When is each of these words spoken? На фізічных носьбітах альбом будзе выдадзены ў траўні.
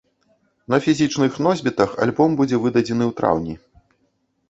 На 0.73 0.79
фізічных 0.85 1.37
носьбітах 1.49 1.89
альбом 2.07 2.29
будзе 2.43 2.63
выдадзены 2.67 3.03
ў 3.07 3.11
траўні. 3.23 3.55